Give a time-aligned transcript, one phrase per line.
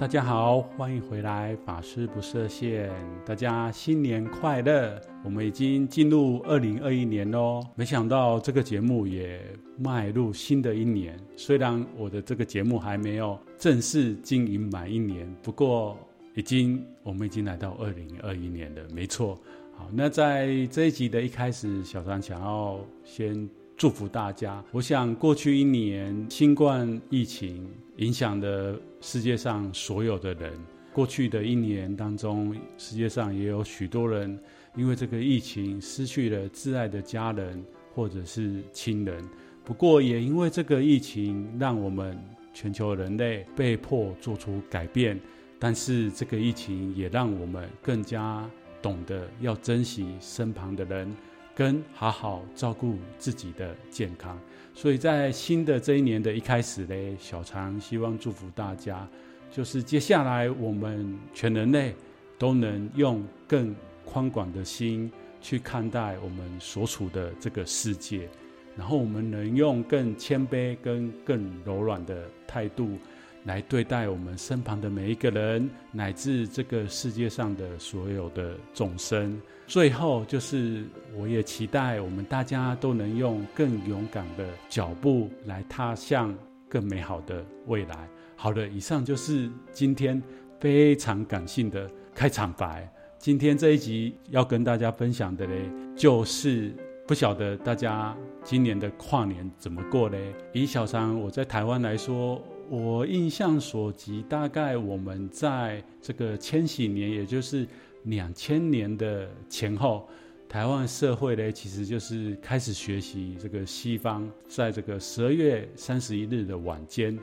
[0.00, 2.90] 大家好，欢迎回来，法师不设限。
[3.22, 4.98] 大家新年快乐！
[5.22, 9.38] 我们已经进入二零二一年喽，没想到这个节目也
[9.76, 11.20] 迈入新的一年。
[11.36, 15.98] 虽然我的这个节目还没有正式经营满一年，不过
[16.34, 19.38] 已经我们已经来到二零二一年了，没错。
[19.76, 23.46] 好，那在这一集的一开始，小张想要先。
[23.80, 24.62] 祝福大家！
[24.72, 30.52] 我想过去一年新冠疫情影响了世界上所有的人。
[30.92, 34.38] 过去的一年当中，世界上也有许多人
[34.76, 37.64] 因为这个疫情失去了挚爱的家人
[37.94, 39.26] 或者是亲人。
[39.64, 45.18] 不过，也因为这个疫情，让我们全球人类被迫做出改变。
[45.58, 48.46] 但是，这个疫情也让我们更加
[48.82, 51.10] 懂得要珍惜身旁的人。
[51.54, 54.38] 跟好好照顾自己的健康，
[54.72, 59.06] 所以在新的这一年的一开始呢，小常希望祝福大家，
[59.50, 61.94] 就是接下来我们全人类
[62.38, 68.28] 都能用更宽广的心去看待我们所处的这个世界，
[68.76, 72.96] 然后我们能用更谦卑跟更柔软的态度。
[73.44, 79.40] 来对待我们身旁的每一个人，乃至这个世界上的所有的众生。
[79.66, 80.84] 最后，就是
[81.16, 86.34] 我也期待我们大家都能用更勇敢的脚步来踏向
[86.68, 88.08] 更美好的未来。
[88.36, 90.22] 好的，以上就是今天
[90.58, 92.92] 非常感性的开场白。
[93.16, 96.74] 今天这一集要跟大家分享的嘞，就是
[97.06, 100.34] 不晓得大家今年的跨年怎么过嘞？
[100.52, 102.42] 以小禅我在台湾来说。
[102.70, 107.66] 我印象所及，大概我们在这个千禧年，也就是
[108.04, 110.08] 两千年的前后，
[110.48, 117.18] 台湾社会呢，其实就是开始学习这个西方，在这个十二月三十一日的晚间，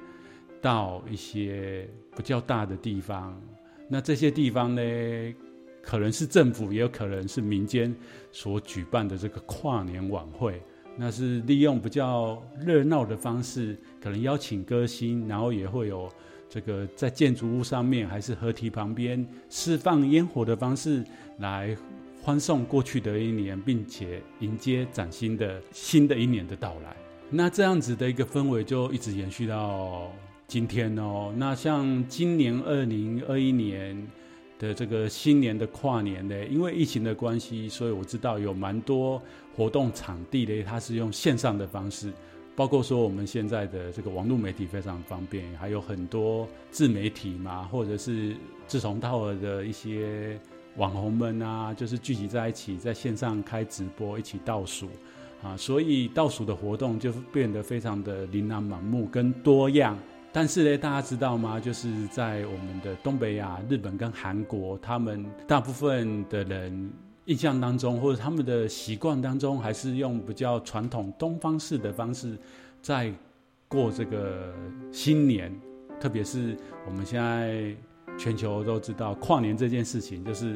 [0.60, 3.42] 到一些比较大的地方，
[3.88, 4.82] 那这些地方呢，
[5.82, 7.96] 可能是政府，也有可能是民间
[8.34, 10.62] 所举办的这个跨年晚会。
[10.98, 16.12] 那是利用比较热闹的方式，可能邀请歌星，然后也会有
[16.50, 21.04] 这个在建筑物上面还是河堤旁边释放烟火的方式，
[21.38, 21.78] 来
[22.24, 26.96] 欢送过去的一年，并且迎接崭新的新的一年的到来。
[27.30, 30.12] 那这样子的一个氛围就一直延续到
[30.48, 31.34] 今天哦。
[31.38, 33.96] 那像今年二零二一年
[34.60, 39.22] 的这个新年的跨年呢，因为疫情的关系，所以我知道有蛮多
[39.56, 42.12] 活动场地呢，它是用线上的方式，
[42.56, 48.36] 包括说我们现在的这个网络媒体非常方便，还有很多自媒体嘛，或者是
[48.68, 50.40] 志同道合的一些
[50.76, 54.88] 网红们啊，就是聚集在一起，在线上开直播，一起倒数
[55.44, 59.98] 啊，所以倒数的活动就变得非常的琳琅满目跟多样。
[60.40, 61.60] 但是呢，大家知道吗？
[61.60, 66.92] 就是在我们的东北亚、日本跟韩国，他们大部分的人
[67.26, 72.38] 印象当中，或者他们的习惯当中，还是用比较传统东方式的方式
[72.84, 73.12] 在
[73.68, 74.54] 过这个
[74.92, 75.52] 新年。
[76.00, 76.56] 特别是
[76.86, 77.76] 我们现在
[78.16, 80.56] 全球都知道，跨年这件事情就是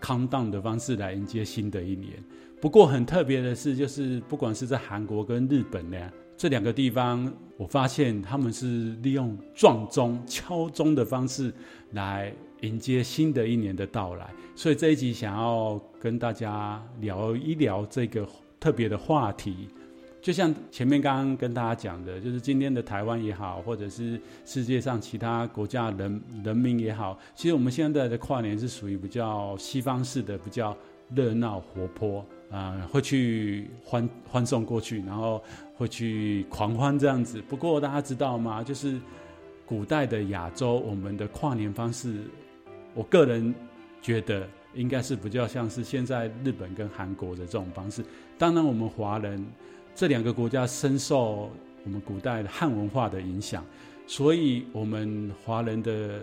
[0.00, 2.12] countdown 的方式来迎接新的一年。
[2.58, 6.10] 不过很特别的是，就是不管是在韩国跟日本呢。
[6.40, 11.52] 这两个地方，我发现他们是利用撞钟、敲钟的方式
[11.90, 14.26] 来迎接新的一年的到来。
[14.56, 18.26] 所以这一集想要跟大家聊一聊这个
[18.58, 19.68] 特别的话题。
[20.22, 30.74] 就像前面刚刚跟大家讲的，就是今天的台湾也好，或者是世界上其他国家人人民也好，其实我们现在的跨年是属于比较西方式的，比较
[31.14, 32.24] 热闹活泼。
[32.50, 35.40] 啊、会去欢欢送过去，然后
[35.76, 37.40] 会去狂欢这样子。
[37.42, 38.60] 不过大家知道吗？
[38.64, 39.00] 就是
[39.64, 42.24] 古代的亚洲，我们的跨年方式，
[42.92, 43.54] 我个人
[44.02, 48.04] 觉得应该是比较像是现在日本跟韩国的这种方式。
[48.36, 49.46] 当然，我们华人
[49.94, 51.48] 这两个国家深受
[51.84, 53.64] 我们古代的汉文化的影响，
[54.08, 56.20] 所以我们华人的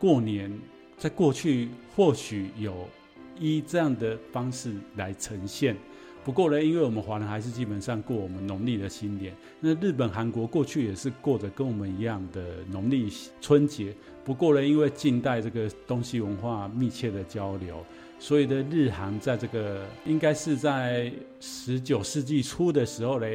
[0.00, 0.52] 过年
[0.98, 2.88] 在过去或许有。
[3.38, 5.76] 以这样的方式来呈现，
[6.24, 9.34] 不过呢，因为我们华人还是基本上过我们农历的新年。
[9.58, 13.10] 那日本、韩国过去也是过着跟我们一样的农历
[13.40, 13.94] 春节。
[14.22, 17.84] 不过呢，因为近代这个东西文化密切的交流，
[18.18, 21.10] 所以呢，日韩在这个应该是在
[21.40, 23.26] 十九世纪初的时候呢，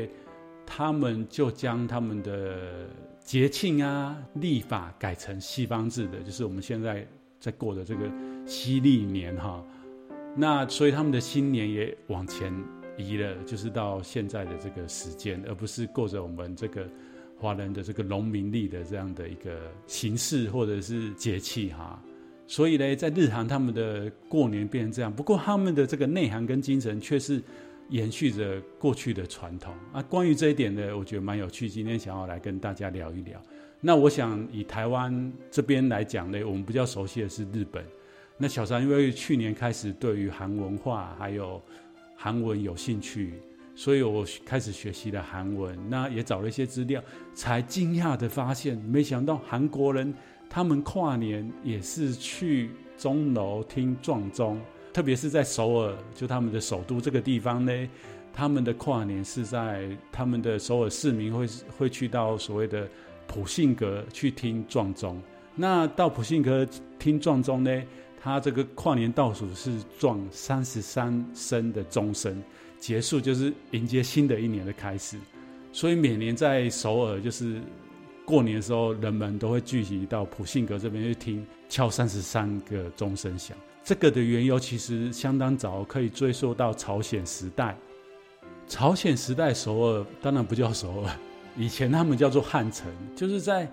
[0.65, 2.87] 他们就将他们的
[3.19, 7.05] 节庆啊、历法改成西方制的，就是我们现在
[7.39, 8.01] 在过的这个
[8.45, 9.63] 西历年哈。
[10.37, 12.53] 那所以他们的新年也往前
[12.97, 16.85] 移了，就是到现在的这个时间，而不是过着我们这个
[17.37, 22.01] 华人的这个农民历的这样的一个形式或者是节气哈。
[22.47, 27.41] 所以呢，在日韩他们的过年变成这样，不过他们的这个内涵跟精神却是
[27.89, 30.03] 延续着过去的传统啊。
[30.03, 33.41] 关于这一点呢，我觉得蛮有趣，今天想要来跟大家聊一聊。
[33.79, 37.83] 那我想以台湾这边来讲呢，我们比较熟悉的是日本。
[38.37, 41.61] 那小三因为去年开始对于韩文化还有
[42.17, 43.33] 韩文有兴趣，
[43.75, 45.77] 所以我开始学习了韩文。
[45.89, 47.01] 那也找了一些资料，
[47.33, 50.13] 才惊讶的发现，没想到韩国人
[50.49, 54.59] 他们跨年也是去钟楼听撞钟，
[54.91, 57.89] 特别是在首尔，就他们的首都这个地方呢，
[58.33, 61.47] 他们的跨年是在他们的首尔市民会
[61.77, 62.85] 会去到所谓的
[63.27, 65.21] 普信阁去听撞钟。
[65.55, 66.67] 那到普信阁
[66.99, 67.81] 听撞钟呢？
[68.25, 72.41] 他这个跨年倒数是撞三十三声的钟声，
[72.79, 75.15] 结束就是迎接新的一年的开始。
[75.71, 77.61] 所以每年在首尔，就是
[78.25, 83.55] 过年的时候，人们都会聚集到普信阁这边去听敲三十三个钟声响。
[83.83, 87.77] 这个的缘由其实相当早，可以追溯到朝鲜时代。
[88.67, 91.15] 朝鲜时代首尔当然不叫首尔，
[91.55, 93.71] 以前他们叫做汉城，就是在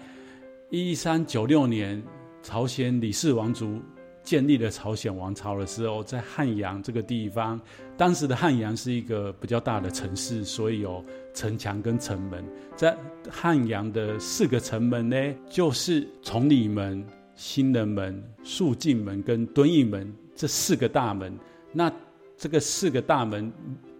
[0.68, 2.02] 一三九六年，
[2.42, 3.80] 朝鲜李氏王族。
[4.24, 7.60] 建立了朝鲜王朝的时候，在汉阳这个地方，
[7.96, 11.04] 当时的汉阳是一个比较大的城市，所以有
[11.34, 12.44] 城墙跟城门。
[12.76, 12.96] 在
[13.28, 17.04] 汉阳的四个城门呢，就是崇礼门、
[17.34, 21.36] 新人门、肃静门跟敦义门这四个大门。
[21.72, 21.92] 那
[22.36, 23.52] 这个四个大门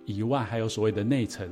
[0.05, 1.49] 以外，还有所谓的内城，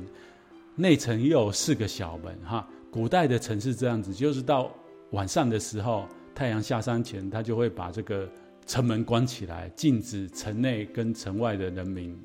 [0.75, 2.37] 内城又有四个小门。
[2.45, 4.71] 哈，古代的城市这样子，就是到
[5.09, 8.29] 晚上的时候，太阳下山前，他就会把这个。
[8.71, 12.17] 城门关起来，禁止城内跟城外的人民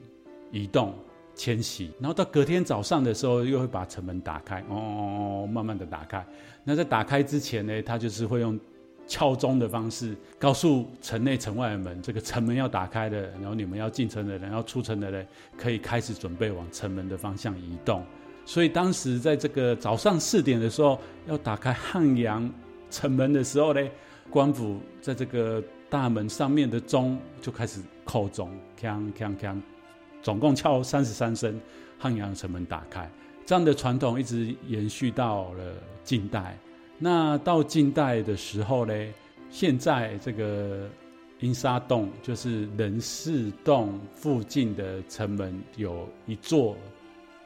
[0.52, 0.94] 移动
[1.34, 1.90] 迁徙。
[1.98, 6.24] 然后到隔天早上的时候，又会把城门打开，哦，慢慢的打开。
[6.62, 8.56] 那在打开之前呢，他就是会用
[9.08, 15.26] 敲钟的方式，告诉城内城外的门，这个城门要打开的，然后你们要进城的人，要出城的人，
[15.58, 18.04] 可以开始准备往城门的方向移动。
[18.44, 20.96] 所以当时在这个早上四点的时候，
[21.26, 22.48] 要打开汉阳
[22.88, 23.80] 城门的时候呢，
[24.30, 25.60] 官府在这个。
[25.88, 28.50] 大门上面的钟就开始叩钟，
[28.80, 29.60] 锵锵锵，
[30.20, 31.60] 总共敲三十三声，
[31.96, 33.08] 汉阳城门打开。
[33.44, 36.58] 这样的传统一直延续到了近代。
[36.98, 38.92] 那到近代的时候呢，
[39.48, 40.88] 现在这个
[41.38, 46.76] 阴沙洞就是仁寺洞附近的城门有一座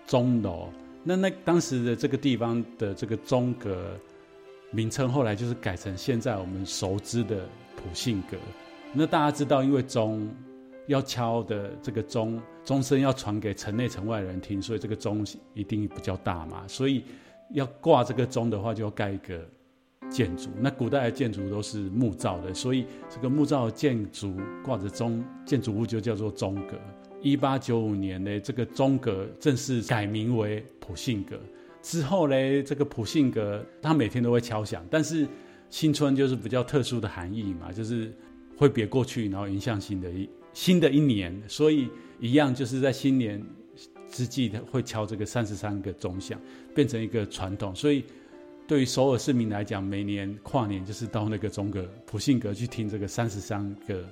[0.07, 0.71] 钟楼。
[1.05, 3.99] 那那当时的这个地方的这个钟阁
[4.71, 7.47] 名称，后来就是改成现在我们熟知的。
[7.83, 8.37] 普信阁，
[8.93, 10.29] 那大家知道，因为钟
[10.87, 16.63] 要敲的这个钟钟声要传给城内城外人听，所以这个钟一定比较大嘛。
[16.69, 17.05] 所以
[17.53, 19.41] 要挂这个钟的话，就要盖一个
[20.11, 20.51] 建筑。
[20.61, 26.79] 那古代的建筑都是木造的，所以这个木造的建筑挂着钟，建筑物就叫做钟阁。
[27.23, 31.39] 一八九五年呢，这个钟阁正式改名为普信阁。
[31.81, 35.27] 之后呢，这个普信阁它每天都会敲响，但是。
[35.71, 38.13] 新春就是比较特殊的含义嘛，就是
[38.57, 43.41] 挥别过去，然后迎向新的一新的一年，所以一样就是在新年
[44.11, 46.39] 之际会敲这个三十三个钟响，
[46.75, 47.73] 变成一个传统。
[47.73, 48.05] 所以
[48.67, 54.05] 对于首尔市民来讲，每年跨年就是到那个钟阁普信阁去听这个三十三个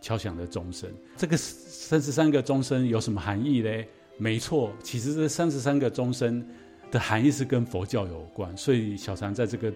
[0.00, 0.90] 敲响的钟声。
[1.14, 3.70] 这个三十三个钟声有什么含义呢？
[4.16, 6.42] 没错，其实这三十三个钟声
[6.90, 8.56] 的含义是跟佛教有关。
[8.56, 9.70] 所以小禅在这个。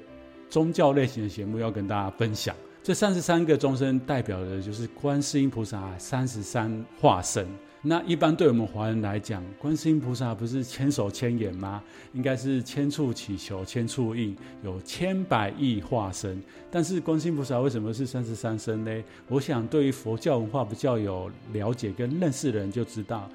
[0.48, 7.46] 宗教类型的节目要跟大家分享，这三十三个钟声代表的就是观世音菩萨三十三化身。
[7.82, 11.80] 那一般对我们华人来讲，观世音菩萨不是千手千眼吗？
[12.14, 16.42] 应该是千处祈求千处应，有千百亿化身。
[16.68, 19.04] 但是观世音菩萨为什么是三十三身呢？
[19.28, 23.30] 我想对于佛教文化比较有了解跟认识的人就知道。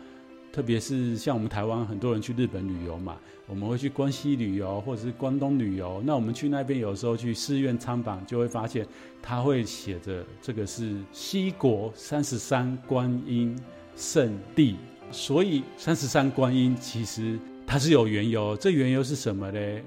[0.52, 3.18] 特别是像我们台湾很多人去日本旅游嘛，
[3.48, 6.02] 我们会去关西旅游或者是关东旅游。
[6.06, 8.86] 那我们去那边有时候去寺院参访，就会发现
[9.22, 13.58] 他会写着这个是西国三十三观音
[13.96, 14.76] 圣地
[15.12, 19.82] 所以三十三观音其实它是有缘由，这缘由是什么呢？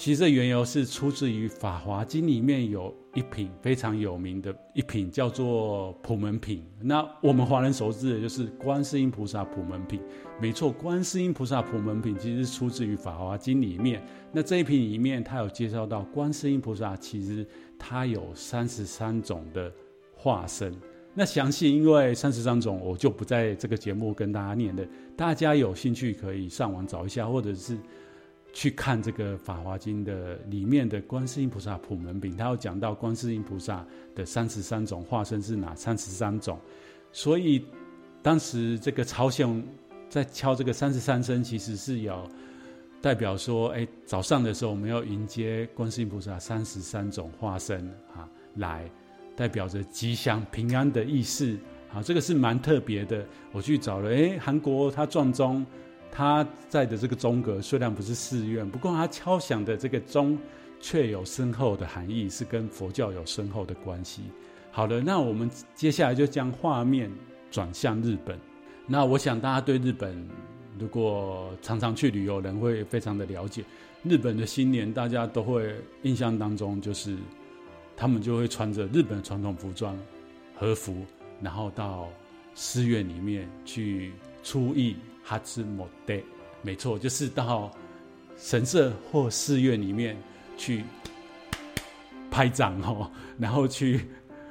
[0.00, 6.64] 其实这缘由是出自于《法华经》里面有一品非常有名的一品，叫做普门品。
[6.80, 10.00] 那我们华人熟知的就是观世音菩萨普门品。
[10.40, 14.02] 没错，观世音菩萨普门品其实出自于《法华经》里面。
[14.32, 17.46] 那这一品里面，它有介绍到观世音菩萨其实
[17.78, 19.70] 它有三十三种的
[20.16, 20.74] 化身。
[21.12, 24.82] 那详细因为三十三种，我就不在这个节目跟大家念了。
[25.14, 27.76] 大家有兴趣可以上网找一下，或者是。
[28.52, 36.58] 去看这个《法华经》的里面的观世音菩萨普门品，他有讲到观世音菩萨的三十三种化身是哪三十三种，
[37.12, 37.64] 所以
[38.22, 39.64] 当时这个朝鲜
[40.08, 42.28] 在敲这个三十三声，其实是有
[43.00, 48.90] 代表说，哎，早上的时候我们要迎接观世音菩萨三十三种化身啊，来
[49.36, 51.56] 代表着吉祥平安的意思
[51.94, 53.24] 啊，这个是蛮特别的。
[53.52, 55.64] 我去找了，哎，韩国他传中。
[56.12, 60.36] 他在的这个钟阁虽然不是寺院，不过他敲响的这个钟
[60.80, 64.22] 却有深厚的含义，是跟佛教有深厚的关系。
[64.72, 67.10] 好了，那我们接下来就将画面
[67.50, 68.38] 转向日本。
[68.86, 70.28] 那我想大家对日本，
[70.78, 73.64] 如果常常去旅游，人会非常的了解。
[74.02, 77.16] 日本的新年，大家都会印象当中就是
[77.96, 79.96] 他们就会穿着日本传统服装
[80.56, 81.04] 和服，
[81.40, 82.08] 然后到
[82.54, 84.12] 寺院里面去
[84.42, 84.94] 初诣。
[85.30, 86.12] 哈兹莫德，
[86.60, 87.70] 没错，就是到
[88.36, 90.16] 神社或寺院里面
[90.56, 90.82] 去
[92.32, 93.08] 拍掌哦，
[93.38, 94.08] 然后去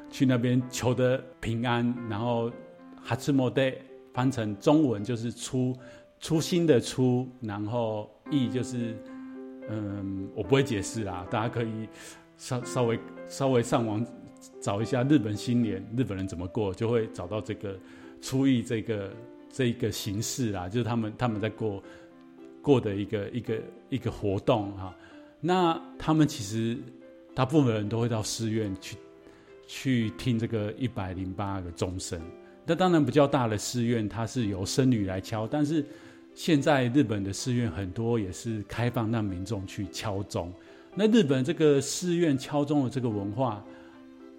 [0.10, 2.50] 去那边求得平安，然后
[3.04, 3.70] 哈兹莫德
[4.14, 5.76] 翻成中文就是初
[6.22, 8.96] 初心的初，然后意就是
[9.68, 11.90] 嗯，我不会解释啦，大家可以
[12.38, 14.06] 稍稍微稍微上网
[14.62, 17.78] 找一下日本新年日本人怎么过，就会找到这个
[18.22, 19.12] 初意这个。
[19.52, 21.84] 这一个形式啦，就是他们他们在过
[22.62, 24.96] 过的一个一个一个活动哈。
[25.42, 26.78] 那他们其实
[27.34, 28.98] 大部分人都会到寺院去
[29.66, 32.22] 去听这个一百零八个钟声。
[32.66, 35.48] 那当然比较大的寺院，它是由僧侣来敲。
[35.48, 35.84] 但是
[36.36, 40.54] 现在日本的寺院很多也是开放让民众去敲钟。
[40.94, 43.64] 那日本这个寺院敲钟的这个文化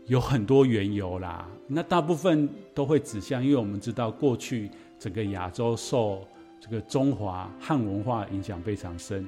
[0.06, 1.48] 有很多缘由啦。
[1.66, 4.70] 那大部分都会指向，因为我们知道过去。
[5.00, 6.28] 整个亚洲受
[6.60, 9.26] 这个中华汉文化影响非常深，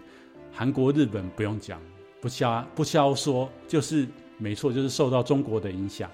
[0.52, 1.80] 韩国、日本不用讲，
[2.20, 6.10] 不瞎不消说，就是没错，就是受到中国的影响。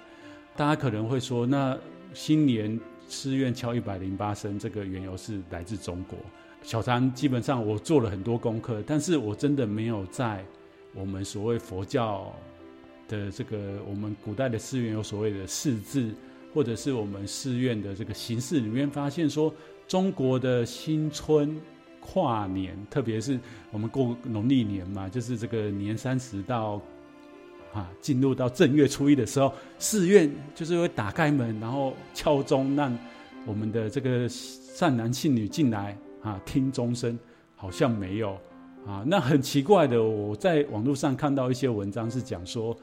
[0.57, 1.77] 大家可能会说，那
[2.15, 6.17] 新年寺院敲一百零八声，这个缘由是来自中国。
[6.63, 10.45] 小禅基本上我做了很多功课，但是我真的没有在
[10.95, 12.33] 我们所谓佛教
[13.09, 16.15] 的这个我们古代的寺院有所谓的四字。
[16.59, 19.55] 或者是我们寺院的这个形式里面发现说，
[19.87, 21.57] 中国的新春
[22.01, 23.39] 跨年，特别是
[23.71, 26.83] 我们过农历年嘛，就是这个年三十到
[27.73, 32.93] 啊进入到正月初一的时候，寺院就是会打开门，然后敲钟，让
[33.47, 37.17] 我们的这个善男信女进来啊听钟声，
[37.55, 38.37] 好像没有
[38.85, 39.05] 啊。
[39.07, 42.77] 那很奇怪的，我在网络上看到一些文章是讲说。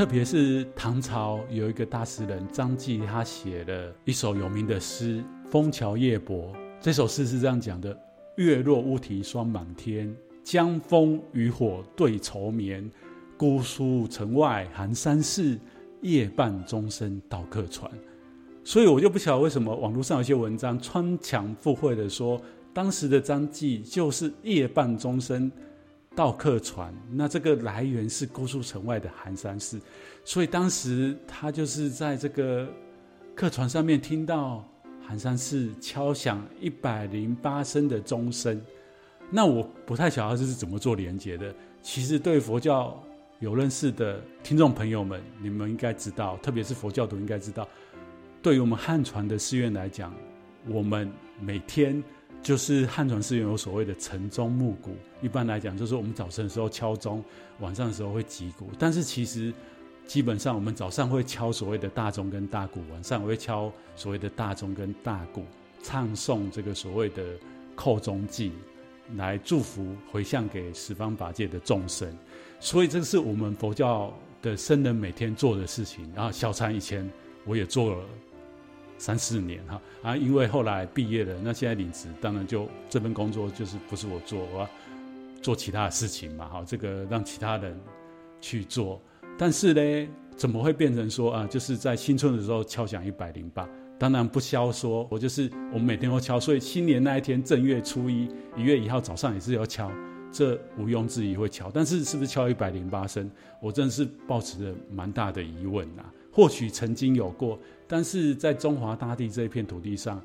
[0.00, 6.54] 特别是唐朝有一个大诗人张继，他写了一首有名的诗《枫桥夜泊》。
[6.80, 7.94] 这首诗是这样讲的
[8.36, 10.10] ：“月落乌啼霜满天，
[10.42, 12.90] 江枫渔火对愁眠。
[13.36, 15.58] 姑苏城外寒山寺，
[16.00, 17.90] 夜半钟声到客船。”
[18.64, 22.40] 所以，我就不晓得为什么网络上有些文章穿墙附会的说，
[22.72, 25.52] 当时的张继就是夜半钟声。
[26.16, 29.80] 到客船，那这个来源是姑苏城外的寒山寺，
[30.24, 32.68] 所以当时他就是在这个
[33.34, 34.68] 客船上面听到
[35.06, 38.60] 寒山寺敲响一百零八声的钟声。
[39.30, 41.54] 那我不太晓得这是怎么做连接的。
[41.80, 43.00] 其实对佛教
[43.38, 47.66] 有认识的听众朋友们，你们应该知道，特别是佛教徒应该知道，
[48.42, 50.12] 对于我们汉传的寺院来讲，
[50.68, 52.02] 我们每天。
[52.42, 57.22] 就是汉传寺院有所谓的晨钟暮鼓，一般来讲就是我们早晨的时候敲钟，
[57.58, 58.70] 晚上的时候会击鼓。
[58.78, 59.52] 但是其实
[60.06, 65.44] 基本上我们早上会敲所谓的大钟跟大鼓，晚上会敲所谓的大钟跟大鼓，
[65.82, 67.22] 唱诵这个所谓的
[67.76, 68.50] 扣钟偈，
[69.16, 72.10] 来祝福回向给十方法界的众生。
[72.58, 76.10] 所以这是我们佛教的僧人每天做的事情。
[76.14, 77.08] 然后小禅以前
[77.44, 78.04] 我也做了。
[79.00, 84.68] 三四年哈啊，因为后来毕业了，那现在领职，当然就这份工作就是不是我做，我要
[85.40, 87.74] 做其他的事情嘛，哈，这个让其他人
[88.42, 89.00] 去做。
[89.38, 93.66] 但是呢，怎么会变成说啊，就是在新春的时候敲响一百零八？
[93.98, 99.90] 当然不消说，我就是我们每天都敲，所以新年那一天正月初一，一月一号早上也是要敲，
[100.30, 101.70] 这毋庸置疑会敲。
[101.72, 103.30] 但是是不是敲一百零八声，
[103.62, 106.04] 我真的是抱持着蛮大的疑问啊。
[106.40, 110.22] 或许曾经有过，但是在中华大地这一片土地上，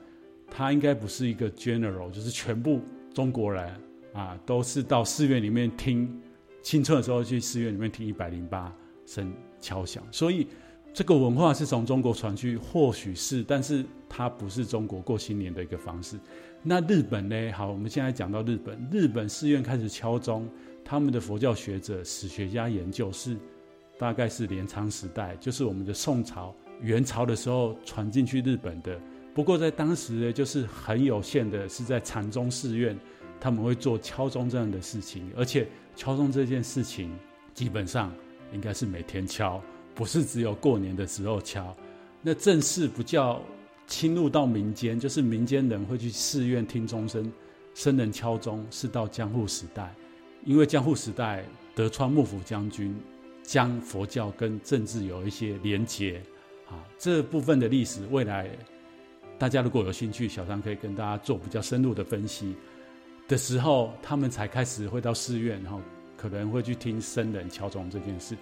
[0.50, 2.79] 它应该不是一个 general，就是全部
[3.13, 3.69] 中国人
[4.13, 6.10] 啊都是到寺院里面听，
[6.63, 8.74] 新春的时候去寺院里面听一百零八
[9.05, 9.29] 声
[9.60, 10.48] 敲响，所以。
[10.93, 16.17] 这个文化是从中国传去，或许是，但是它不是中国过新年的一个方式。
[16.63, 17.51] 那日本呢？
[17.51, 20.50] 好，我们现在讲到日本，日本寺院开始敲钟，
[20.86, 23.36] 他们的佛教学者、史学家研究是，
[23.97, 28.99] 大概是镰仓时代，就是我们的宋朝、元朝的时候传进去日本的。
[29.33, 32.97] 不过在当时呢，就是很有限的，是在禅宗寺院，
[33.39, 37.11] 他们会做敲钟这样的事情，而且敲钟这件事情
[37.53, 38.13] 基本上
[38.53, 39.61] 应该是每天敲。
[39.93, 41.73] 不是只有过年的时候敲，
[42.21, 43.41] 那正式不叫
[43.87, 47.31] 侵入到民间，就是民间人会去寺院听钟声，
[47.73, 49.95] 僧人敲钟是到江户时代，
[50.43, 52.93] 因为江户时代德川幕府将军
[53.45, 56.21] 将佛教跟政治有一些连结，
[56.67, 58.49] 啊，这部分的历史未来
[59.37, 62.55] 大家如果有兴趣，小张可以跟大家做比较深入的分析
[63.27, 65.79] 的时候，他们才开始会到寺院，然后
[66.17, 68.35] 可能会去听僧人敲钟这件事。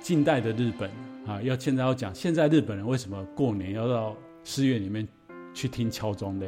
[0.00, 0.90] 近代的日本
[1.26, 5.06] 啊，要现在要讲，现在日本人为什么过年要到寺院里面
[5.52, 6.46] 去听敲钟呢？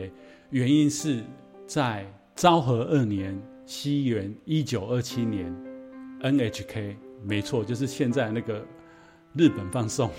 [0.51, 1.23] 原因是
[1.67, 5.53] 在昭和二年，西元一九二七年
[6.21, 8.65] ，NHK 没错，就是现在那个
[9.35, 10.11] 日本放送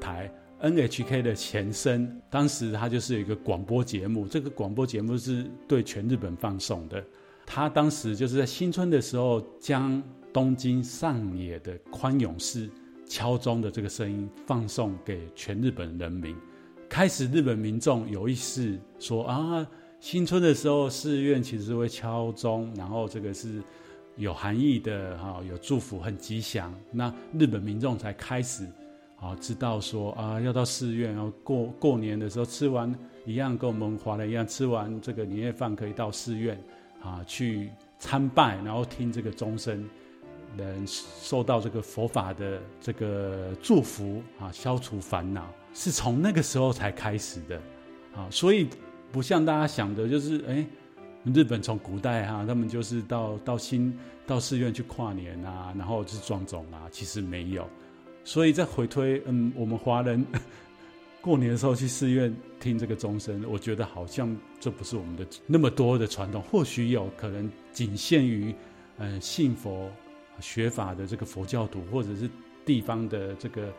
[0.00, 7.04] 台 NHK 的前身，当时它就是一个广播节目，这个广播节目是对全日本放送的。
[7.44, 12.70] 他当时就是在新春的时候，将东京上野的宽永寺。
[13.04, 16.34] 敲钟的这个声音放送给全日本人民，
[16.88, 19.66] 开始日本民众有意识说啊，
[20.00, 23.62] 新春的时候寺院其实会敲钟，然后这个是
[24.16, 26.74] 有含义的哈，有祝福，很吉祥。
[26.90, 28.66] 那日本民众才开始
[29.20, 32.94] 啊知道说啊，要到寺院，然后过过年的时候吃完
[33.24, 36.58] 一样跟我们华人一样，吃完这个年夜饭可以到寺院
[37.02, 39.88] 啊去参拜，然后听这个钟声。
[40.54, 47.58] 能受到这个佛法的这个祝福啊，消除烦恼，是从那个时候才开始的
[48.14, 48.68] 啊，所以
[49.10, 50.66] 不像大家想的，就是哎，
[51.24, 57.68] 日本从古代哈、他们就是到到新到寺院去跨年啊，然后就是庄重啊，其实没有，
[58.24, 60.24] 所以再回推，嗯，我们华人
[61.20, 68.54] 过年的时候去寺院听这个钟声，我觉得好像这不是我们的那么多的传统，或许有可能仅限于
[68.98, 69.90] 嗯信佛。
[70.40, 72.28] 学法的这个佛教徒，或者是
[72.64, 73.70] 地方的这个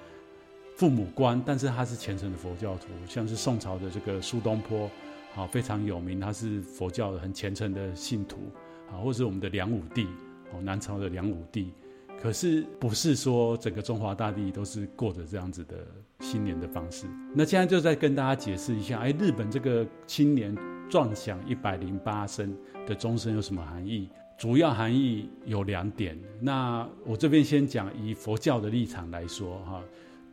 [0.77, 4.89] 父母官，但是他是虔诚的佛教徒，像是宋朝的这个苏东坡，
[5.35, 8.37] 啊，非常有名，他是佛教很虔诚的信徒，
[8.91, 10.05] 啊，或是我们的梁武帝，
[10.51, 11.71] 哦，南朝的梁武帝，
[12.21, 15.87] 可是不是说整个中华大地都是过着这样子的
[16.19, 17.07] 新年的方式。
[17.33, 20.55] 那现在就再跟大家解释一下，哎，日本这个新年
[20.89, 24.09] 撞响一百零八声的钟声有什么含义？
[24.37, 29.81] 主要含义有两点，那我这边先讲以佛教的立场来说哈，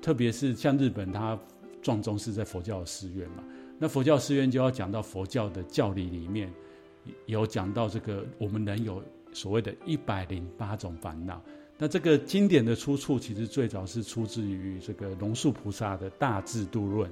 [0.03, 1.39] 特别是像日本，它
[1.81, 3.45] 撞钟是在佛教的寺院嘛，
[3.83, 6.53] 那佛教寺院就要讲到佛教的教理里面，
[7.25, 11.43] 有讲到这个我们人有所谓的一百零八种烦恼，
[11.79, 17.11] 那这个经典的出处其实最早是出自于这个龙树菩萨的大智度论。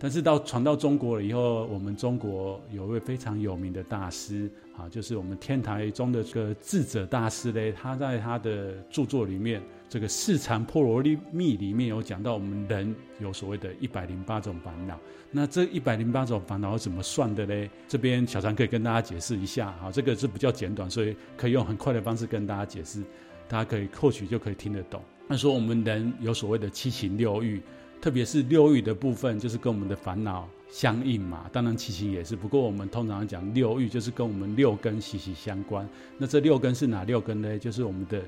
[0.00, 7.72] 但是到传到中国了以后，我们中国有一位非常有名的大师啊，就是我们天台宗的这个智者大师嘞。
[7.72, 14.96] 他在他的著作里面，这个《四禅波罗蜜》里面有讲到，我们人有所谓的一百零八种烦恼。
[15.32, 17.68] 那这一百零八种烦恼怎么算的嘞？
[17.88, 19.90] 这边小禅可以跟大家解释一下啊。
[19.92, 23.02] 这个是比较简短，所以可以用很快的方式跟大家解释，
[23.48, 25.02] 大家可以或许就可以听得懂。
[25.26, 27.60] 那说我们人有所谓的七情六欲。
[28.00, 31.48] 特别是六欲的部分，就是跟我们的烦恼相应嘛。
[31.52, 35.88] 当然七情也是，不过我们通常讲六欲，就是跟我们六根息息相关。
[36.16, 37.58] 那这六根是哪六根呢？
[37.58, 38.22] 就是我们的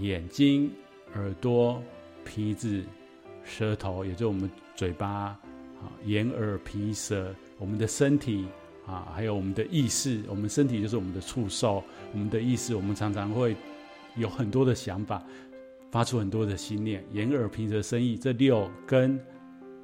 [0.00, 0.70] 眼睛、
[1.14, 1.82] 耳朵、
[2.24, 2.82] 鼻子、
[3.44, 5.38] 舌头，也就是我们嘴巴啊，
[6.06, 8.46] 眼耳鼻舌，我们的身体
[8.86, 10.22] 啊，还有我们的意识。
[10.28, 13.54] 我们身体就是我们的触受，我们的意识，我们常常会
[14.16, 15.22] 有很多的想法。
[15.92, 19.20] 发出很多的心念，眼耳鼻舌身意这六根，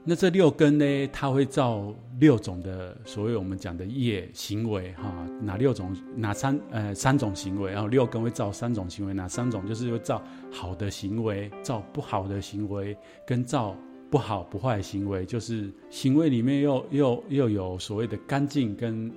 [0.02, 5.94] 那这六根呢，它会造六种的所谓我们讲的业行为哈，哪六种？
[6.16, 6.58] 哪三？
[6.70, 9.66] 呃，三种行为，然后六根会造三种行为，哪三种？
[9.66, 13.76] 就是会造好的行为，造不好的行为，跟造
[14.10, 19.12] 不好不坏的行为，就是行为里面又又又有所谓的干净跟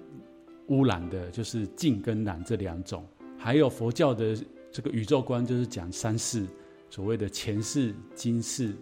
[0.67, 3.01] 污染的，就是净跟染这两种。
[3.37, 4.37] 还有佛教的
[4.69, 6.45] 这个宇宙观，就是讲三世，
[6.91, 8.75] 所谓的前世、今世、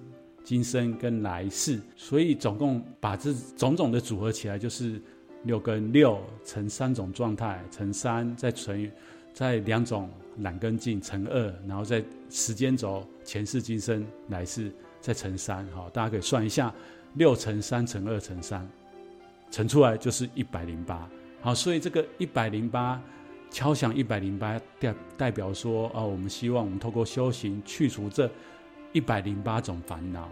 [0.43, 1.79] 今生跟来世。
[1.95, 5.01] 所以总共把这种种的组合起来，就是
[5.43, 8.91] 六跟六乘三种状态，乘三再乘以
[9.33, 14.69] 再两种懒跟净乘二，然后再时间轴前世、今生、来世。
[15.01, 16.75] 再乘三，好，大家可以算一下，
[17.13, 18.69] 六乘三乘二乘三，
[19.49, 21.09] 乘出来就是一百零八。
[21.39, 23.01] 好，所以这个一百零八
[23.49, 28.29] 敲响一百零八，代代表说，哦，我们希望我们透过修行去除这
[28.93, 30.29] 一百零八种烦恼，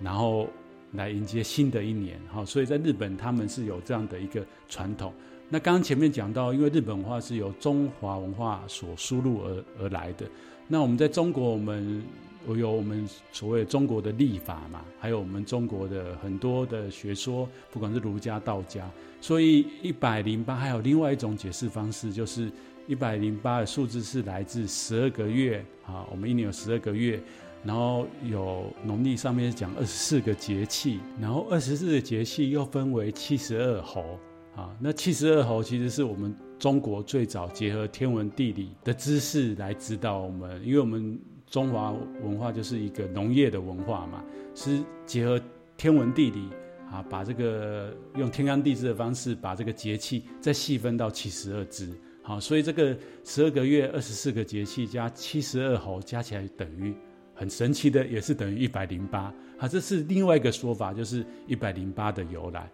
[0.00, 0.48] 然后
[0.92, 2.20] 来迎接新的一年。
[2.30, 5.12] 好，所以在日本他们是有这样的一个传统。
[5.48, 10.26] 那刚刚前面讲到，因为日本文化是由中华文化所输入而而来的，
[10.66, 12.02] 那我们在中国我们。
[12.48, 22.50] 我有我们所谓中国的历法嘛，还有我们中国的很多的学说，不管是儒家、道家，所以一百零八还有另外一种解释方式，就是
[22.86, 27.20] 一百零八的数字是来自十二个月啊，我们一年有十二个月，
[27.62, 34.18] 然后有农历上面讲二十四个节气，然后二十四个节气又分为七十二候
[34.56, 41.20] 啊，那七十二候其实是我们中国最早结合天文地理的知识来指导我们，因为我们。
[41.50, 44.22] 中华文化就是一个农业的文化嘛，
[44.54, 45.40] 是结合
[45.76, 46.48] 天文地理
[46.90, 51.88] 啊，把这个用天干地支的方式，把这个节气再细分到七十二支，
[52.22, 56.94] 好，所以这个十二个月二十四个节气加七十二候加起来等于
[57.34, 62.70] 很神奇的，也是等于一百零八，好，这是另外一个说法，就是一百零八的由来。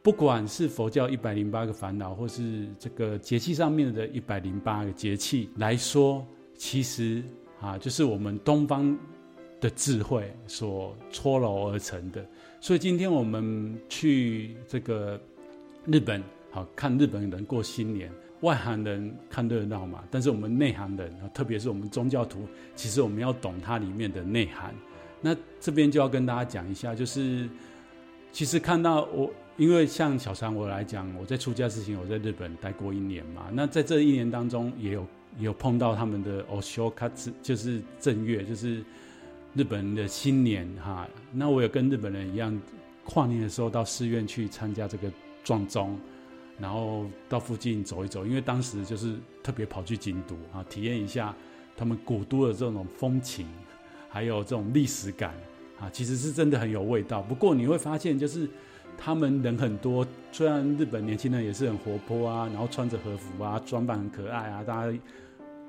[0.00, 7.22] 不管是佛教一百零八个烦恼，或是这个节气上面的一百零八个节气来说，其实。
[7.62, 8.98] 啊，就是我们东方
[9.60, 12.22] 的智慧所搓揉而成的。
[12.60, 15.18] 所以今天我们去这个
[15.86, 18.12] 日本，好看日本人过新年。
[18.40, 22.44] 外行人看热闹嘛，但是我们内行人，特别是我们宗教徒，
[22.74, 24.74] 其实我们要懂它里面的内涵。
[25.20, 27.48] 那这边就要跟大家讲一下，就是
[28.32, 33.46] 其实看到我，因为像小常我来讲，我在出家之前，我在日本待过一年嘛。
[33.52, 35.06] 那在这一年当中，也有。
[35.38, 38.82] 有碰到他们的 o s h o k a 就是正月，就是
[39.54, 41.08] 日本人的新年哈。
[41.32, 42.60] 那我有跟日本人一样，
[43.04, 45.10] 跨年的时候到寺院去参加这个
[45.42, 45.98] 撞钟，
[46.58, 51.34] 然后到附近走一走，因为当时就是特别跑去京都啊，体验一下
[51.76, 53.46] 他们古都的这种风情，
[54.08, 55.34] 还有这种历史感
[55.80, 57.22] 啊，其实是真的很有味道。
[57.22, 58.48] 不过你会发现，就是。
[58.96, 64.98] 他们人很多，虽然日本年轻人也是很活泼啊，然后穿着和服啊，装扮很可爱啊，大家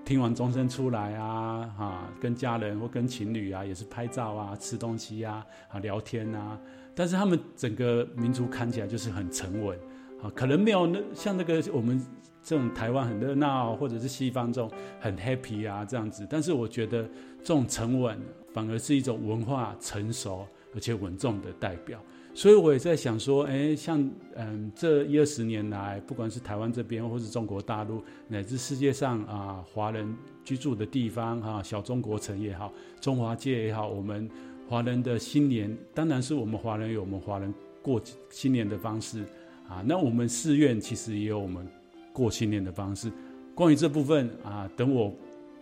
[0.06, 6.60] 听完钟声出来啊，哈，跟家人或跟情侣啊，也是拍照啊，吃东西啊，啊，聊天啊。
[6.94, 9.76] 但是他们整个民族看起来就是很沉稳，
[10.22, 12.00] 啊，可能没有那像那个我们
[12.44, 16.28] 这种台湾很热闹，或者是西方这种很 happy 啊这样子。
[16.30, 17.04] 但是我觉得
[17.40, 18.20] 这种沉稳
[18.54, 22.00] 反而是一种文化成熟而且稳重的代表。
[22.36, 34.28] 所以我也在想说，哎，像嗯，这一二十年来，不管是台湾这边，或是中国大陆，乃至世界上啊，华人居住的地方哈，小中国城也好，中华界也好，我们
[34.68, 39.24] 华人的新年，当然是我们华人有我们华人过新年的方式
[39.70, 39.84] 啊。
[39.86, 41.68] 那我们寺院其实也有我们
[42.12, 43.12] 过新年的方式。
[43.54, 45.14] 关于这部分啊，等我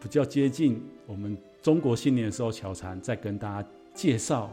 [0.01, 4.49] 比较接近我们中国新年的时候，乔禅再跟大家介绍，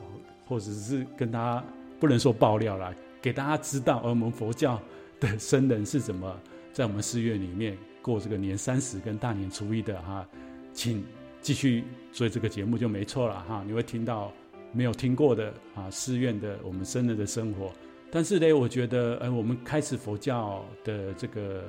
[0.49, 1.65] 或者是跟大家。
[1.99, 4.81] 不能说爆料了，给大家知道，而我们佛教
[5.19, 6.35] 的僧人是怎么
[6.73, 10.27] 在我们寺院里面过这个年三十跟大年初一的哈，
[10.73, 11.05] 请
[11.41, 14.33] 继续追这个节目就没错了哈，你会听到
[14.73, 17.73] 没有听过的啊寺院的我们僧人的生活。
[18.11, 21.65] 但是呢，我觉得呃，我们开始佛教的这个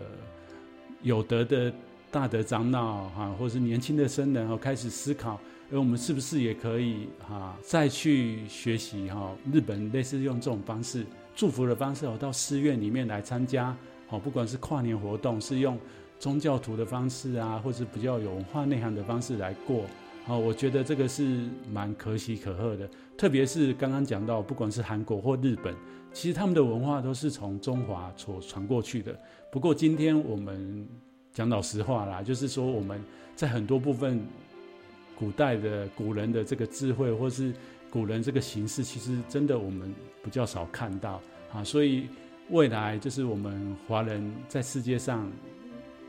[1.02, 1.74] 有德的
[2.12, 5.40] 大德长老哈，或是年轻的僧人哦，开始思考。
[5.72, 11.06] 而我们是不是也可以哈，再去学习哈，日本类似用这种方式
[11.36, 13.76] 祝福的方式哦，到寺院里面来参加
[14.10, 15.78] 哦，不管是跨年活动，是用
[16.18, 19.86] 宗教徒的方式啊，或是比较有文化内涵的方式来过，
[20.26, 22.90] 哦，我觉得这个是蛮可喜可贺的。
[23.16, 25.76] 特别是刚刚讲到，不管是韩国或日本，
[26.12, 29.16] 其实他们的文化都是从中华所传过去的。
[29.52, 30.88] 不过今天我们
[31.32, 33.00] 讲老实话啦，就是说我们
[33.36, 34.20] 在很多部分。
[35.20, 37.54] 古代的古人的这个智慧，或是
[37.92, 41.62] 古人这个形式，其实真的我们比较少看到啊。
[41.64, 42.08] 所以
[42.50, 45.30] 未来就是我们华人在世界上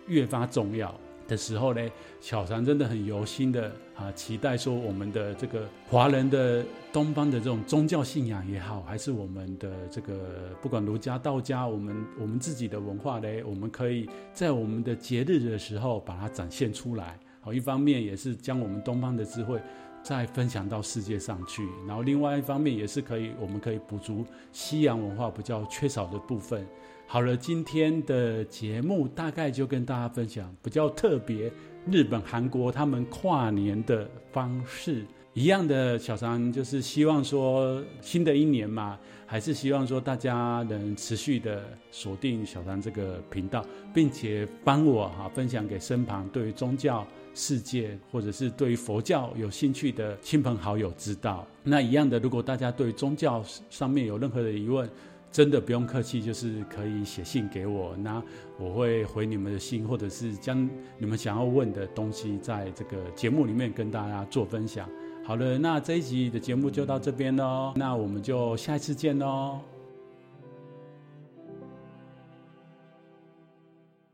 [0.06, 0.94] 越发重要，
[1.26, 1.80] 的时候呢，
[2.20, 17.18] 小禅真的很由心的啊，期待说我们的这个华人的东方的这种宗教信仰也好，还是我们的这个不管儒家、道家，我们我们自己的文化呢，我们可以在我们的节日的时候把它展现出来。
[17.40, 19.58] 好，一方面也是将我们东方的智慧
[20.02, 26.66] 再分享到世界上去，然后另外一方面也是可以，我们可以补足西洋文化比较缺少的部分。
[27.06, 31.50] 好了，今天的节目大概就跟大家分享比较特别，
[31.90, 35.98] 日本、韩国他们跨年的方式一样的。
[35.98, 51.46] 小禅就是希望说，新的一年嘛，还是希望说大家能持续的锁定小禅这个频道，并且帮我哈分享给身旁对于宗教世界或者是对于佛教有兴趣的亲朋好友知道。
[51.62, 54.88] 那一样的，如果大家对宗教上面有任何的疑问，
[55.32, 58.22] 真的不用客气，就是可以写信给我，那
[58.58, 64.88] 我会回你们的信，或者是将你们想要问的东西，在这个节目里面跟大家做分享。
[65.24, 69.79] 好了，那这一集的节目就到这边喽，那我们就下一次见喽。